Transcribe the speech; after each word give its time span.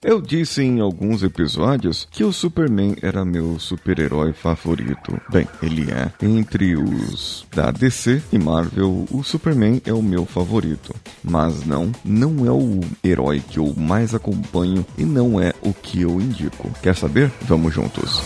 Eu 0.00 0.20
disse 0.20 0.62
em 0.62 0.78
alguns 0.78 1.24
episódios 1.24 2.06
que 2.08 2.22
o 2.22 2.32
Superman 2.32 2.94
era 3.02 3.24
meu 3.24 3.58
super-herói 3.58 4.32
favorito. 4.32 5.20
Bem, 5.28 5.44
ele 5.60 5.90
é. 5.90 6.12
Entre 6.24 6.76
os 6.76 7.44
da 7.52 7.72
DC 7.72 8.22
e 8.32 8.38
Marvel, 8.38 9.06
o 9.10 9.24
Superman 9.24 9.82
é 9.84 9.92
o 9.92 10.00
meu 10.00 10.24
favorito. 10.24 10.94
Mas 11.24 11.66
não, 11.66 11.90
não 12.04 12.46
é 12.46 12.50
o 12.52 12.78
herói 13.02 13.40
que 13.40 13.58
eu 13.58 13.74
mais 13.76 14.14
acompanho 14.14 14.86
e 14.96 15.04
não 15.04 15.40
é 15.40 15.52
o 15.62 15.74
que 15.74 16.02
eu 16.02 16.20
indico. 16.20 16.70
Quer 16.80 16.94
saber? 16.94 17.32
Vamos 17.42 17.74
juntos. 17.74 18.22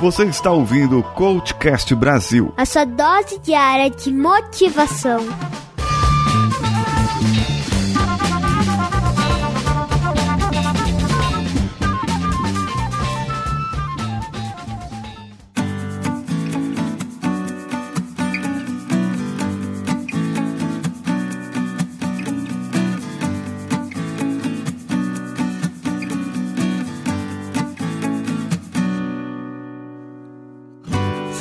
Você 0.00 0.24
está 0.24 0.50
ouvindo 0.50 0.98
o 0.98 1.04
Coachcast 1.04 1.94
Brasil. 1.94 2.52
A 2.56 2.66
sua 2.66 2.84
dose 2.84 3.38
diária 3.38 3.90
de 3.90 4.12
motivação. 4.12 5.20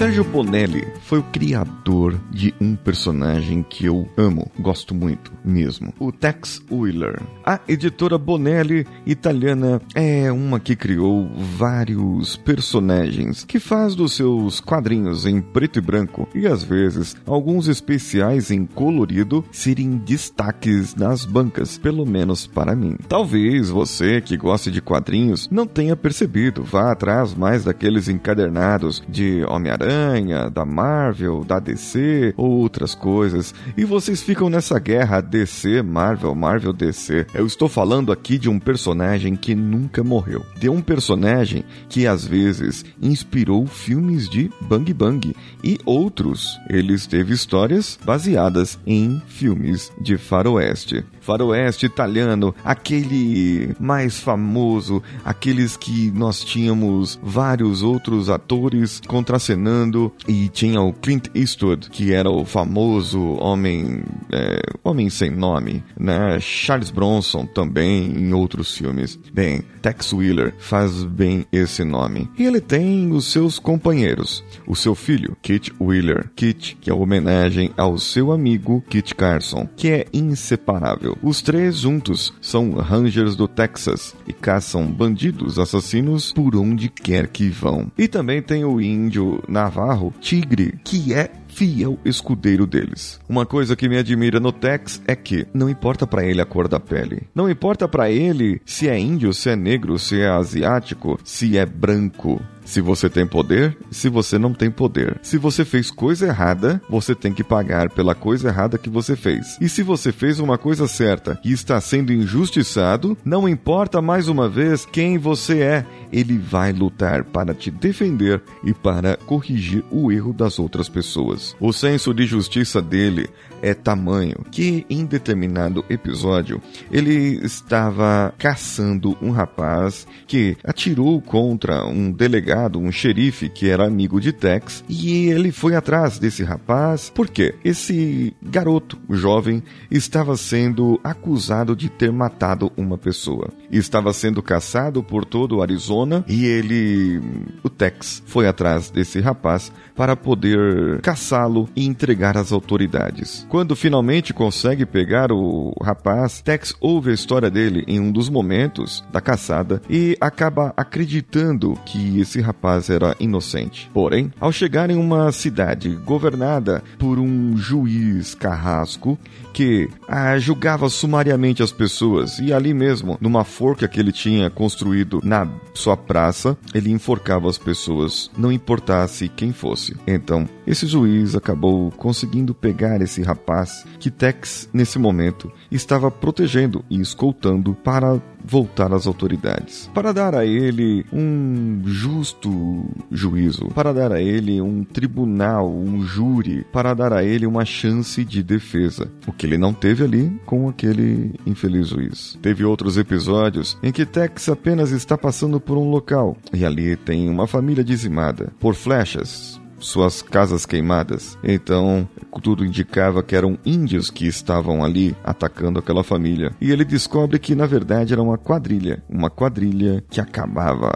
Sérgio 0.05 0.23
Bonelli 0.23 0.87
foi 1.01 1.17
o 1.17 1.23
criador 1.23 2.21
de 2.29 2.53
um 2.61 2.75
personagem 2.75 3.65
que 3.67 3.85
eu 3.85 4.07
amo, 4.15 4.51
gosto 4.59 4.93
muito 4.93 5.33
mesmo, 5.43 5.91
o 5.99 6.11
Tex 6.11 6.61
Wheeler. 6.71 7.19
A 7.43 7.59
editora 7.67 8.15
Bonelli 8.15 8.85
italiana 9.03 9.81
é 9.95 10.31
uma 10.31 10.59
que 10.59 10.75
criou 10.75 11.27
vários 11.57 12.35
personagens 12.35 13.43
que 13.45 13.59
faz 13.59 13.95
dos 13.95 14.13
seus 14.13 14.61
quadrinhos 14.61 15.25
em 15.25 15.41
preto 15.41 15.79
e 15.79 15.81
branco 15.81 16.29
e 16.35 16.45
às 16.45 16.63
vezes 16.63 17.17
alguns 17.25 17.67
especiais 17.67 18.51
em 18.51 18.63
colorido 18.63 19.43
serem 19.51 19.97
destaques 19.97 20.93
nas 20.93 21.25
bancas, 21.25 21.79
pelo 21.79 22.05
menos 22.05 22.45
para 22.45 22.75
mim. 22.75 22.95
Talvez 23.09 23.71
você 23.71 24.21
que 24.21 24.37
goste 24.37 24.69
de 24.69 24.81
quadrinhos 24.81 25.49
não 25.49 25.65
tenha 25.65 25.95
percebido, 25.95 26.63
vá 26.63 26.91
atrás 26.91 27.33
mais 27.33 27.63
daqueles 27.63 28.07
encadernados 28.07 29.01
de 29.09 29.43
Homem-Aranha 29.45 29.94
Homem-Aranha, 29.95 30.49
da 30.49 30.65
Marvel, 30.65 31.43
da 31.45 31.59
DC, 31.59 32.33
outras 32.35 32.93
coisas. 32.93 33.55
E 33.77 33.85
vocês 33.85 34.21
ficam 34.21 34.49
nessa 34.49 34.77
guerra 34.77 35.21
DC, 35.21 35.81
Marvel, 35.81 36.35
Marvel, 36.35 36.73
DC. 36.73 37.25
Eu 37.33 37.45
estou 37.45 37.69
falando 37.69 38.11
aqui 38.11 38.37
de 38.37 38.49
um 38.49 38.59
personagem 38.59 39.35
que 39.35 39.55
nunca 39.55 40.03
morreu. 40.03 40.45
De 40.57 40.69
um 40.69 40.81
personagem 40.81 41.63
que 41.87 42.05
às 42.05 42.25
vezes 42.25 42.83
inspirou 43.01 43.65
filmes 43.65 44.29
de 44.29 44.51
Bang 44.61 44.93
Bang 44.93 45.35
e 45.63 45.79
outros. 45.85 46.59
Ele 46.69 46.95
teve 46.99 47.33
histórias 47.33 47.97
baseadas 48.03 48.77
em 48.85 49.21
filmes 49.27 49.91
de 50.01 50.17
faroeste 50.17 51.05
faroeste 51.25 51.87
italiano, 51.87 52.53
aquele 52.63 53.75
mais 53.79 54.19
famoso, 54.19 55.01
aqueles 55.25 55.75
que 55.75 56.11
nós 56.11 56.41
tínhamos 56.41 57.19
vários 57.21 57.81
outros 57.81 58.29
atores 58.29 59.01
contracenando 59.07 59.84
e 60.27 60.49
tinha 60.49 60.81
o 60.81 60.93
Clint 60.93 61.27
Eastwood, 61.33 61.89
que 61.89 62.13
era 62.13 62.29
o 62.29 62.45
famoso 62.45 63.21
homem, 63.39 64.03
é, 64.31 64.59
homem 64.83 65.09
sem 65.09 65.31
nome, 65.31 65.83
né? 65.99 66.39
Charles 66.39 66.91
Bronson 66.91 67.45
também 67.45 68.11
em 68.17 68.33
outros 68.33 68.75
filmes. 68.75 69.19
Bem, 69.33 69.63
Tex 69.81 70.13
Wheeler 70.13 70.53
faz 70.59 71.03
bem 71.03 71.45
esse 71.51 71.83
nome. 71.83 72.29
E 72.37 72.43
ele 72.43 72.61
tem 72.61 73.11
os 73.11 73.31
seus 73.31 73.59
companheiros, 73.59 74.43
o 74.67 74.75
seu 74.75 74.95
filho, 74.95 75.35
Kit 75.41 75.73
Wheeler. 75.79 76.29
Kit, 76.35 76.77
que 76.81 76.89
é 76.89 76.93
homenagem 76.93 77.71
ao 77.77 77.97
seu 77.97 78.31
amigo 78.31 78.83
Kit 78.89 79.13
Carson, 79.15 79.67
que 79.75 79.89
é 79.89 80.05
inseparável. 80.13 81.17
Os 81.21 81.41
três 81.41 81.77
juntos 81.77 82.33
são 82.41 82.71
Rangers 82.71 83.35
do 83.35 83.47
Texas 83.47 84.15
e 84.27 84.33
caçam 84.33 84.85
bandidos 84.87 85.59
assassinos 85.59 86.31
por 86.33 86.55
onde 86.55 86.89
quer 86.89 87.27
que 87.27 87.49
vão. 87.49 87.91
E 87.97 88.07
também 88.07 88.41
tem 88.41 88.63
o 88.63 88.81
índio 88.81 89.43
navarro 89.65 90.13
Tigre, 90.21 90.77
que 90.83 91.11
é 91.11 91.31
fiel 91.55 91.97
escudeiro 92.03 92.67
deles. 92.67 93.17
Uma 93.29 93.45
coisa 93.45 93.77
que 93.77 93.87
me 93.87 93.97
admira 93.97 94.41
no 94.41 94.51
Tex 94.51 95.01
é 95.07 95.15
que 95.15 95.47
não 95.53 95.69
importa 95.69 96.05
para 96.05 96.25
ele 96.25 96.41
a 96.41 96.45
cor 96.45 96.67
da 96.67 96.81
pele. 96.81 97.23
Não 97.33 97.49
importa 97.49 97.87
para 97.87 98.11
ele 98.11 98.61
se 98.65 98.89
é 98.89 98.99
índio, 98.99 99.33
se 99.33 99.49
é 99.49 99.55
negro, 99.55 99.97
se 99.97 100.19
é 100.19 100.27
asiático, 100.27 101.17
se 101.23 101.57
é 101.57 101.65
branco. 101.65 102.41
Se 102.65 102.81
você 102.81 103.07
tem 103.07 103.27
poder, 103.27 103.77
se 103.91 104.09
você 104.09 104.39
não 104.39 104.51
tem 104.51 104.71
poder. 104.71 105.19
Se 105.21 105.37
você 105.37 105.63
fez 105.63 105.91
coisa 105.91 106.25
errada, 106.25 106.81
você 106.89 107.13
tem 107.13 107.31
que 107.31 107.43
pagar 107.43 107.91
pela 107.91 108.15
coisa 108.15 108.49
errada 108.49 108.79
que 108.79 108.89
você 108.89 109.15
fez. 109.15 109.55
E 109.61 109.69
se 109.69 109.83
você 109.83 110.11
fez 110.11 110.39
uma 110.39 110.57
coisa 110.57 110.87
certa 110.87 111.39
e 111.45 111.53
está 111.53 111.79
sendo 111.79 112.11
injustiçado, 112.11 113.15
não 113.23 113.47
importa 113.47 114.01
mais 114.01 114.27
uma 114.27 114.49
vez 114.49 114.83
quem 114.83 115.19
você 115.19 115.61
é, 115.61 115.85
ele 116.11 116.39
vai 116.39 116.73
lutar 116.73 117.23
para 117.23 117.53
te 117.53 117.69
defender 117.69 118.41
e 118.63 118.73
para 118.73 119.15
corrigir 119.15 119.85
o 119.91 120.11
erro 120.11 120.33
das 120.33 120.57
outras 120.57 120.89
pessoas. 120.89 121.44
O 121.59 121.73
senso 121.73 122.13
de 122.13 122.25
justiça 122.25 122.81
dele 122.81 123.29
é 123.61 123.73
tamanho 123.73 124.35
que 124.51 124.85
em 124.89 125.05
determinado 125.05 125.83
episódio 125.89 126.61
ele 126.91 127.39
estava 127.43 128.33
caçando 128.37 129.17
um 129.21 129.31
rapaz 129.31 130.07
que 130.27 130.55
atirou 130.63 131.19
contra 131.21 131.85
um 131.85 132.11
delegado, 132.11 132.79
um 132.79 132.91
xerife 132.91 133.49
que 133.49 133.69
era 133.69 133.85
amigo 133.85 134.21
de 134.21 134.31
Tex, 134.31 134.83
e 134.87 135.27
ele 135.27 135.51
foi 135.51 135.75
atrás 135.75 136.19
desse 136.19 136.43
rapaz. 136.43 137.11
Porque 137.13 137.55
esse 137.63 138.35
garoto 138.41 138.97
jovem 139.09 139.63
estava 139.89 140.37
sendo 140.37 140.99
acusado 141.03 141.75
de 141.75 141.89
ter 141.89 142.11
matado 142.11 142.71
uma 142.77 142.97
pessoa. 142.97 143.49
Estava 143.71 144.13
sendo 144.13 144.41
caçado 144.41 145.03
por 145.03 145.25
todo 145.25 145.57
o 145.57 145.61
Arizona 145.61 146.23
e 146.27 146.45
ele, 146.45 147.21
o 147.63 147.69
Tex, 147.69 148.21
foi 148.25 148.47
atrás 148.47 148.89
desse 148.89 149.19
rapaz 149.19 149.71
para 149.95 150.15
poder 150.15 151.01
caçá-lo 151.35 151.67
e 151.75 151.85
entregar 151.85 152.37
às 152.37 152.51
autoridades. 152.51 153.45
Quando 153.49 153.75
finalmente 153.75 154.33
consegue 154.33 154.85
pegar 154.85 155.31
o 155.31 155.73
rapaz, 155.81 156.41
Tex 156.41 156.73
ouve 156.79 157.11
a 157.11 157.13
história 157.13 157.51
dele 157.51 157.83
em 157.87 157.99
um 157.99 158.11
dos 158.11 158.29
momentos 158.29 159.03
da 159.11 159.19
caçada 159.19 159.81
e 159.89 160.17
acaba 160.21 160.73
acreditando 160.77 161.77
que 161.85 162.19
esse 162.19 162.39
rapaz 162.39 162.89
era 162.89 163.15
inocente. 163.19 163.89
Porém, 163.93 164.31
ao 164.39 164.51
chegar 164.51 164.89
em 164.89 164.97
uma 164.97 165.31
cidade 165.31 165.89
governada 165.89 166.81
por 166.97 167.19
um 167.19 167.57
juiz 167.57 168.33
carrasco 168.33 169.17
que 169.53 169.89
ah, 170.07 170.37
julgava 170.37 170.89
sumariamente 170.89 171.63
as 171.63 171.71
pessoas 171.71 172.39
e 172.39 172.53
ali 172.53 172.73
mesmo, 172.73 173.17
numa 173.19 173.43
forca 173.43 173.87
que 173.87 173.99
ele 173.99 174.11
tinha 174.11 174.49
construído 174.49 175.21
na 175.23 175.47
sua 175.73 175.95
praça, 175.97 176.57
ele 176.73 176.91
enforcava 176.91 177.49
as 177.49 177.57
pessoas, 177.57 178.29
não 178.37 178.51
importasse 178.51 179.29
quem 179.29 179.51
fosse. 179.53 179.95
Então, 180.05 180.47
esse 180.67 180.85
juiz 180.85 181.24
acabou 181.33 181.89
conseguindo 181.91 182.53
pegar 182.53 183.01
esse 183.01 183.21
rapaz 183.23 183.85
que 183.97 184.11
Tex, 184.11 184.67
nesse 184.73 184.99
momento, 184.99 185.49
estava 185.71 186.11
protegendo 186.11 186.83
e 186.89 186.99
escoltando 186.99 187.73
para 187.73 188.21
voltar 188.45 188.93
às 188.93 189.07
autoridades, 189.07 189.89
para 189.93 190.11
dar 190.11 190.35
a 190.35 190.45
ele 190.45 191.05
um 191.11 191.81
justo 191.85 192.85
juízo, 193.11 193.69
para 193.69 193.91
dar 193.91 194.11
a 194.11 194.21
ele 194.21 194.61
um 194.61 194.83
tribunal, 194.83 195.71
um 195.71 196.01
júri, 196.03 196.65
para 196.71 196.93
dar 196.93 197.11
a 197.11 197.23
ele 197.23 197.45
uma 197.45 197.65
chance 197.65 198.23
de 198.23 198.43
defesa, 198.43 199.11
o 199.25 199.31
que 199.31 199.45
ele 199.45 199.57
não 199.57 199.73
teve 199.73 200.03
ali 200.03 200.39
com 200.45 200.69
aquele 200.69 201.33
infeliz 201.45 201.87
juiz. 201.87 202.37
Teve 202.41 202.63
outros 202.63 202.97
episódios 202.97 203.77
em 203.81 203.91
que 203.91 204.05
Tex 204.05 204.49
apenas 204.49 204.91
está 204.91 205.17
passando 205.17 205.59
por 205.59 205.77
um 205.77 205.89
local 205.89 206.37
e 206.53 206.63
ali 206.63 206.95
tem 206.95 207.29
uma 207.29 207.47
família 207.47 207.83
dizimada 207.83 208.53
por 208.59 208.75
flechas, 208.75 209.59
suas 209.85 210.21
casas 210.21 210.65
queimadas. 210.65 211.37
Então, 211.43 212.07
tudo 212.41 212.65
indicava 212.65 213.23
que 213.23 213.35
eram 213.35 213.57
índios 213.65 214.09
que 214.09 214.27
estavam 214.27 214.83
ali 214.83 215.15
atacando 215.23 215.79
aquela 215.79 216.03
família. 216.03 216.51
E 216.59 216.71
ele 216.71 216.83
descobre 216.83 217.39
que 217.39 217.55
na 217.55 217.65
verdade 217.65 218.13
era 218.13 218.21
uma 218.21 218.37
quadrilha, 218.37 219.03
uma 219.09 219.29
quadrilha 219.29 220.03
que 220.09 220.19
acabava, 220.19 220.91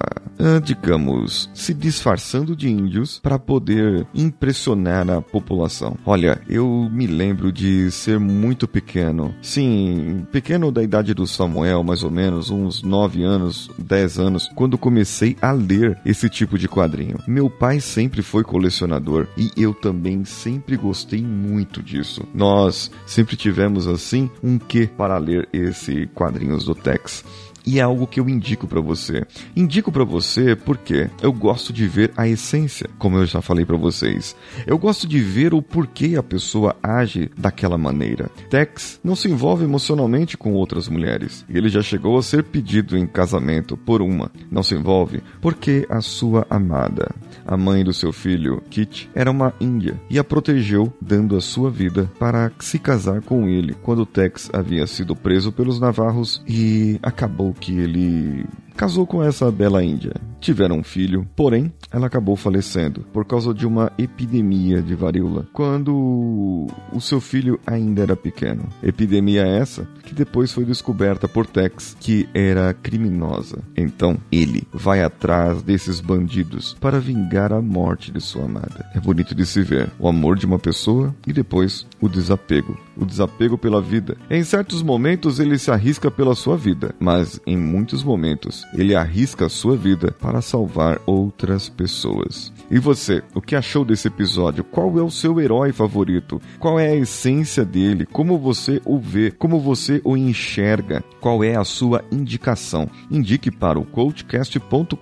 digamos, 0.64 1.50
se 1.54 1.74
disfarçando 1.74 2.56
de 2.56 2.70
índios 2.70 3.20
para 3.20 3.38
poder 3.38 4.08
impressionar 4.14 5.10
a 5.10 5.22
população. 5.22 5.98
Olha, 6.06 6.42
eu 6.50 6.90
me 6.92 7.08
lembro 7.08 7.52
de 7.52 7.92
ser 7.92 8.20
muito 8.20 8.68
pequeno. 8.68 9.34
Sim, 9.42 10.26
pequeno 10.32 10.72
da 10.72 10.82
idade 10.82 11.14
do 11.14 11.28
Samuel, 11.28 11.84
mais 11.84 12.04
ou 12.04 12.12
menos, 12.12 12.50
uns 12.50 12.82
9 12.82 13.24
anos, 13.24 13.70
10 13.78 14.20
anos, 14.20 14.50
quando 14.56 14.78
comecei 14.78 15.36
a 15.42 15.52
ler 15.52 16.00
esse 16.06 16.30
tipo 16.30 16.58
de 16.58 16.68
quadrinho. 16.68 17.18
Meu 17.28 17.50
pai 17.50 17.80
sempre 17.80 18.22
foi 18.22 18.44
colecionador 18.44 19.28
e 19.38 19.52
eu 19.58 19.74
também 19.74 20.24
sempre 20.24 20.78
gostei 20.78 21.22
muito 21.22 21.84
disso. 21.84 22.24
Nós 22.34 22.92
sempre 23.06 23.36
tivemos 23.36 23.88
assim 23.88 24.30
um 24.44 24.58
quê 24.58 24.90
para 24.98 25.18
ler 25.18 25.48
esse 25.52 26.08
quadrinhos 26.08 26.64
do 26.64 26.76
Tex. 26.76 27.24
E 27.66 27.80
é 27.80 27.82
algo 27.82 28.08
que 28.08 28.20
eu 28.20 28.30
indico 28.30 28.68
para 28.68 28.82
você. 28.82 29.26
Indico 29.56 29.92
para 29.92 30.04
você 30.04 30.56
porque 30.56 31.10
eu 31.22 31.32
gosto 31.32 31.72
de 31.72 31.88
ver 31.88 32.12
a 32.16 32.28
essência, 32.28 32.90
como 32.98 33.18
eu 33.18 33.26
já 33.26 33.42
falei 33.42 33.66
para 33.66 33.78
vocês. 33.78 34.36
Eu 34.66 34.78
gosto 34.78 35.08
de 35.08 35.20
ver 35.20 35.54
o 35.54 35.62
porquê 35.62 36.16
a 36.18 36.24
pessoa 36.24 36.76
age 36.82 37.30
daquela 37.38 37.78
maneira. 37.78 38.30
Tex 38.50 39.00
não 39.04 39.16
se 39.16 39.30
envolve 39.30 39.64
emocionalmente 39.64 40.38
com 40.38 40.54
outras 40.54 40.88
mulheres. 40.88 41.46
Ele 41.50 41.70
já 41.70 41.82
chegou 41.82 42.18
a 42.18 42.24
ser 42.24 42.44
pedido 42.44 42.98
em 42.98 43.06
casamento 43.06 43.78
por 43.78 44.02
uma. 44.02 44.32
Não 44.52 44.64
se 44.64 44.76
envolve 44.76 45.22
porque 45.42 45.86
a 45.90 46.02
sua 46.02 46.46
amada, 46.50 47.14
a 47.46 47.58
mãe 47.58 47.84
do 47.84 47.94
seu 47.94 48.12
filho, 48.12 48.62
Kit, 48.70 49.10
era 49.14 49.32
uma 49.32 49.54
índia 49.60 50.00
e 50.10 50.18
a 50.20 50.24
protegeu, 50.24 50.94
dando 51.02 51.36
a 51.36 51.42
sua 51.42 51.70
vida 51.70 52.10
para 52.20 52.52
se 52.60 52.80
casar 52.80 53.22
com 53.22 53.48
ele 53.48 53.76
quando 53.82 54.06
Tex 54.06 54.50
havia 54.54 54.86
sido 54.88 55.16
preso 55.16 55.52
pelos 55.52 55.80
navarros 55.80 56.42
e 56.48 57.00
acabou 57.02 57.49
que 57.54 57.78
ele 57.80 58.46
casou 58.80 59.06
com 59.06 59.22
essa 59.22 59.52
bela 59.52 59.84
índia. 59.84 60.14
Tiveram 60.40 60.78
um 60.78 60.84
filho, 60.84 61.28
porém, 61.36 61.70
ela 61.92 62.08
acabou 62.08 62.38
falecendo 62.38 63.02
por 63.12 63.26
causa 63.26 63.54
de 63.54 63.68
uma 63.68 63.92
epidemia 63.98 64.82
de 64.82 64.96
varíola, 64.96 65.46
quando 65.52 66.66
o 66.94 67.02
seu 67.02 67.20
filho 67.20 67.60
ainda 67.68 68.04
era 68.04 68.16
pequeno. 68.16 68.70
Epidemia 68.82 69.46
essa 69.46 69.86
que 70.06 70.16
depois 70.16 70.54
foi 70.54 70.64
descoberta 70.64 71.28
por 71.28 71.46
Tex 71.46 71.98
que 72.00 72.30
era 72.34 72.74
criminosa. 72.74 73.60
Então, 73.76 74.18
ele 74.32 74.66
vai 74.72 75.04
atrás 75.04 75.62
desses 75.62 76.00
bandidos 76.00 76.74
para 76.80 77.02
vingar 77.02 77.52
a 77.52 77.62
morte 77.62 78.14
de 78.14 78.22
sua 78.22 78.46
amada. 78.46 78.90
É 78.96 79.00
bonito 79.02 79.36
de 79.36 79.46
se 79.46 79.62
ver 79.62 79.92
o 80.00 80.08
amor 80.08 80.38
de 80.38 80.46
uma 80.46 80.58
pessoa 80.58 81.14
e 81.28 81.34
depois 81.34 81.86
o 82.00 82.08
desapego. 82.08 82.80
O 82.96 83.06
desapego 83.06 83.58
pela 83.58 83.82
vida. 83.82 84.16
Em 84.30 84.44
certos 84.44 84.82
momentos 84.82 85.38
ele 85.38 85.58
se 85.58 85.70
arrisca 85.70 86.10
pela 86.10 86.34
sua 86.34 86.56
vida, 86.56 86.96
mas 86.98 87.42
em 87.46 87.58
muitos 87.58 88.04
momentos 88.04 88.66
ele 88.74 88.96
arrisca 88.96 89.46
a 89.46 89.50
sua 89.50 89.76
vida 89.76 90.14
para 90.20 90.42
salvar 90.42 91.00
outras 91.06 91.70
pessoas. 91.70 92.52
E 92.70 92.78
você, 92.78 93.24
o 93.34 93.42
que 93.42 93.56
achou 93.56 93.84
desse 93.84 94.08
episódio? 94.08 94.64
Qual 94.64 94.98
é 95.00 95.02
o 95.02 95.10
seu 95.10 95.40
herói 95.40 95.72
favorito? 95.72 96.40
Qual 96.60 96.80
é 96.80 96.90
a 96.90 96.96
essência 96.96 97.66
dele? 97.66 98.06
Como 98.06 98.38
você 98.38 98.82
o 98.86 99.00
vê? 99.00 99.32
Como 99.32 99.60
você 99.60 100.02
o 100.04 100.16
enxerga? 100.16 101.04
Qual 101.20 101.44
é 101.44 101.56
a 101.56 101.64
sua 101.64 102.04
indicação? 102.12 102.90
Indique 103.10 103.50
para 103.50 103.80
o 103.80 103.86
coachcast.com.br. 103.86 104.96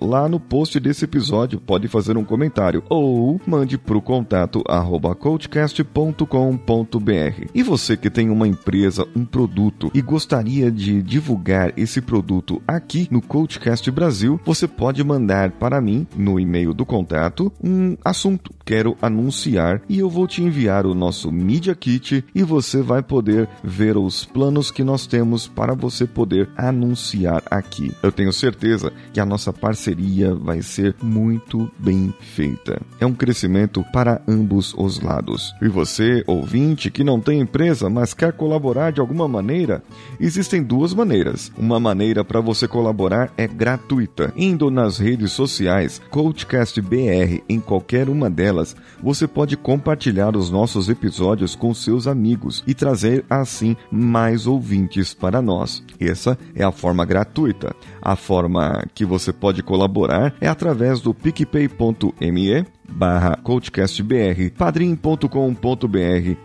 Lá 0.00 0.28
no 0.28 0.38
post 0.38 0.78
desse 0.78 1.04
episódio, 1.04 1.60
pode 1.60 1.88
fazer 1.88 2.16
um 2.16 2.24
comentário 2.24 2.82
ou 2.88 3.40
mande 3.46 3.76
para 3.76 3.96
o 3.96 4.02
contato 4.02 4.62
arroba 4.68 5.14
coachcast.com.br. 5.14 7.46
E 7.54 7.62
você 7.62 7.96
que 7.96 8.10
tem 8.10 8.30
uma 8.30 8.46
empresa, 8.46 9.06
um 9.16 9.24
produto 9.24 9.90
e 9.92 10.00
gostaria 10.00 10.70
de 10.70 11.02
divulgar 11.02 11.72
esse 11.76 12.00
produto 12.00 12.35
aqui 12.66 13.08
no 13.10 13.22
Coachcast 13.22 13.90
Brasil, 13.90 14.40
você 14.44 14.66
pode 14.66 15.02
mandar 15.04 15.50
para 15.52 15.80
mim 15.80 16.06
no 16.16 16.38
e-mail 16.38 16.74
do 16.74 16.84
contato 16.84 17.52
um 17.62 17.96
assunto. 18.04 18.52
Quero 18.64 18.96
anunciar 19.00 19.80
e 19.88 19.98
eu 19.98 20.10
vou 20.10 20.26
te 20.26 20.42
enviar 20.42 20.86
o 20.86 20.94
nosso 20.94 21.30
Media 21.30 21.74
Kit 21.74 22.24
e 22.34 22.42
você 22.42 22.82
vai 22.82 23.02
poder 23.02 23.48
ver 23.62 23.96
os 23.96 24.24
planos 24.24 24.70
que 24.70 24.82
nós 24.82 25.06
temos 25.06 25.46
para 25.46 25.74
você 25.74 26.06
poder 26.06 26.48
anunciar 26.56 27.42
aqui. 27.50 27.92
Eu 28.02 28.10
tenho 28.10 28.32
certeza 28.32 28.92
que 29.12 29.20
a 29.20 29.26
nossa 29.26 29.52
parceria 29.52 30.34
vai 30.34 30.62
ser 30.62 30.96
muito 31.02 31.70
bem 31.78 32.12
feita. 32.20 32.80
É 33.00 33.06
um 33.06 33.14
crescimento 33.14 33.84
para 33.92 34.20
ambos 34.26 34.74
os 34.76 35.00
lados. 35.00 35.54
E 35.62 35.68
você, 35.68 36.24
ouvinte, 36.26 36.90
que 36.90 37.04
não 37.04 37.20
tem 37.20 37.40
empresa, 37.40 37.88
mas 37.88 38.14
quer 38.14 38.32
colaborar 38.32 38.90
de 38.90 39.00
alguma 39.00 39.28
maneira, 39.28 39.82
existem 40.18 40.62
duas 40.62 40.92
maneiras. 40.92 41.52
Uma 41.56 41.78
maneira 41.78 42.24
para 42.26 42.40
você 42.40 42.68
colaborar 42.68 43.32
é 43.36 43.46
gratuita, 43.46 44.32
indo 44.36 44.70
nas 44.70 44.98
redes 44.98 45.32
sociais 45.32 46.00
Coachcast 46.10 46.80
BR 46.80 47.42
em 47.48 47.60
qualquer 47.60 48.08
uma 48.08 48.28
delas, 48.28 48.76
você 49.02 49.26
pode 49.26 49.56
compartilhar 49.56 50.36
os 50.36 50.50
nossos 50.50 50.88
episódios 50.88 51.54
com 51.54 51.72
seus 51.72 52.06
amigos 52.06 52.62
e 52.66 52.74
trazer 52.74 53.24
assim 53.30 53.76
mais 53.90 54.46
ouvintes 54.46 55.14
para 55.14 55.40
nós. 55.40 55.82
Essa 55.98 56.38
é 56.54 56.64
a 56.64 56.72
forma 56.72 57.04
gratuita. 57.04 57.74
A 58.02 58.16
forma 58.16 58.84
que 58.94 59.04
você 59.04 59.32
pode 59.32 59.62
colaborar 59.62 60.34
é 60.40 60.48
através 60.48 61.00
do 61.00 61.14
picpay.me 61.14 62.75
barra 62.90 63.36
coachcastbr, 63.42 64.50
padrim.com.br 64.56 65.26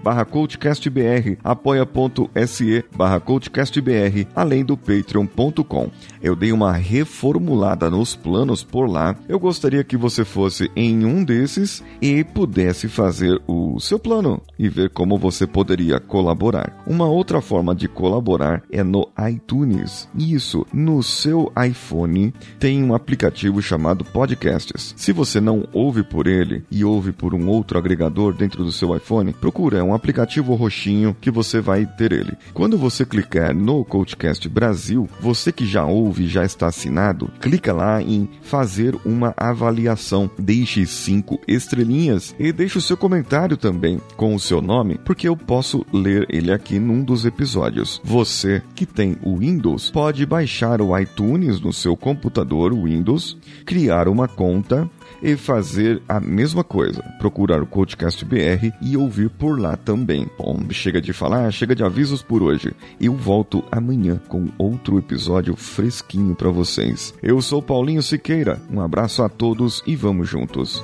barra 0.03 0.25
coachcastbr, 0.25 1.37
apoia.se 1.43 2.85
barra 2.95 3.19
coachcastbr, 3.19 4.27
além 4.35 4.63
do 4.63 4.77
patreon.com. 4.77 5.89
Eu 6.21 6.35
dei 6.35 6.51
uma 6.51 6.73
reformulada 6.73 7.89
nos 7.89 8.15
planos 8.15 8.63
por 8.63 8.89
lá. 8.89 9.15
Eu 9.27 9.39
gostaria 9.39 9.83
que 9.83 9.97
você 9.97 10.23
fosse 10.23 10.69
em 10.75 11.05
um 11.05 11.23
desses 11.23 11.83
e 12.01 12.23
pudesse 12.23 12.87
fazer 12.87 13.41
o 13.47 13.79
seu 13.79 13.97
plano 13.97 14.41
e 14.57 14.69
ver 14.69 14.89
como 14.89 15.17
você 15.17 15.47
poderia 15.47 15.99
colaborar. 15.99 16.81
Uma 16.85 17.07
outra 17.07 17.41
forma 17.41 17.73
de 17.73 17.87
colaborar 17.87 18.63
é 18.71 18.83
no 18.83 19.09
iTunes. 19.29 20.07
Isso, 20.17 20.65
no 20.73 21.01
seu 21.01 21.51
iPhone 21.65 22.33
tem 22.59 22.83
um 22.83 22.93
aplicativo 22.93 23.61
chamado 23.61 24.05
Podcasts. 24.05 24.93
Se 24.95 25.11
você 25.11 25.39
não 25.41 25.67
ouve 25.73 26.03
por 26.03 26.27
ele 26.31 26.63
e 26.71 26.83
ouve 26.83 27.11
por 27.11 27.33
um 27.33 27.47
outro 27.47 27.77
agregador 27.77 28.33
dentro 28.33 28.63
do 28.63 28.71
seu 28.71 28.95
iPhone, 28.95 29.33
procura, 29.33 29.79
é 29.79 29.83
um 29.83 29.93
aplicativo 29.93 30.55
roxinho 30.55 31.15
que 31.19 31.29
você 31.29 31.59
vai 31.59 31.85
ter 31.85 32.11
ele. 32.11 32.33
Quando 32.53 32.77
você 32.77 33.05
clicar 33.05 33.53
no 33.53 33.83
Coachcast 33.83 34.47
Brasil, 34.49 35.09
você 35.19 35.51
que 35.51 35.65
já 35.65 35.85
ouve, 35.85 36.27
já 36.27 36.43
está 36.43 36.67
assinado, 36.67 37.29
clica 37.39 37.73
lá 37.73 38.01
em 38.01 38.29
fazer 38.41 38.95
uma 39.05 39.33
avaliação. 39.37 40.29
Deixe 40.37 40.85
cinco 40.85 41.39
estrelinhas 41.47 42.35
e 42.39 42.51
deixe 42.51 42.77
o 42.77 42.81
seu 42.81 42.95
comentário 42.95 43.57
também 43.57 43.99
com 44.15 44.33
o 44.33 44.39
seu 44.39 44.61
nome, 44.61 44.99
porque 45.03 45.27
eu 45.27 45.35
posso 45.35 45.85
ler 45.91 46.25
ele 46.29 46.51
aqui 46.51 46.79
num 46.79 47.03
dos 47.03 47.25
episódios. 47.25 48.01
Você 48.03 48.61
que 48.75 48.85
tem 48.85 49.17
o 49.23 49.37
Windows 49.37 49.91
pode 49.91 50.25
baixar 50.25 50.81
o 50.81 50.97
iTunes 50.97 51.59
no 51.59 51.73
seu 51.73 51.95
computador 51.95 52.73
Windows, 52.73 53.37
criar 53.65 54.07
uma 54.07 54.27
conta 54.27 54.89
e 55.21 55.35
fazer 55.35 56.01
a 56.07 56.19
mesma 56.19 56.63
coisa. 56.63 57.01
Procurar 57.19 57.61
o 57.61 57.67
Coachcast 57.67 58.23
BR 58.25 58.71
e 58.81 58.97
ouvir 58.97 59.29
por 59.29 59.59
lá 59.59 59.75
também. 59.75 60.27
Bom, 60.37 60.59
chega 60.71 61.01
de 61.01 61.13
falar, 61.13 61.51
chega 61.51 61.75
de 61.75 61.83
avisos 61.83 62.21
por 62.21 62.43
hoje. 62.43 62.73
Eu 62.99 63.15
volto 63.15 63.63
amanhã 63.71 64.19
com 64.27 64.49
outro 64.57 64.97
episódio 64.97 65.55
fresquinho 65.55 66.35
para 66.35 66.49
vocês. 66.49 67.13
Eu 67.21 67.41
sou 67.41 67.61
Paulinho 67.61 68.01
Siqueira. 68.01 68.61
Um 68.71 68.81
abraço 68.81 69.23
a 69.23 69.29
todos 69.29 69.83
e 69.85 69.95
vamos 69.95 70.29
juntos. 70.29 70.83